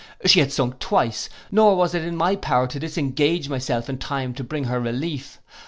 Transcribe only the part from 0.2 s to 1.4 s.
She had sunk twice,